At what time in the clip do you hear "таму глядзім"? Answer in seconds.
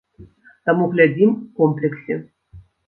0.69-1.37